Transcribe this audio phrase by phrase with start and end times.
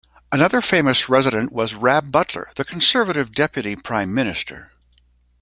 [0.31, 4.71] Another famous resident was Rab Butler, the Conservative Deputy Prime Minister.